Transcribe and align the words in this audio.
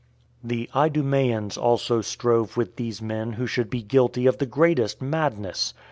The 0.43 0.67
Idumeans 0.75 1.59
also 1.59 2.01
strove 2.01 2.57
with 2.57 2.75
these 2.75 3.03
men 3.03 3.33
who 3.33 3.45
should 3.45 3.69
be 3.69 3.83
guilty 3.83 4.25
of 4.25 4.39
the 4.39 4.47
greatest 4.47 4.99
madness! 4.99 5.75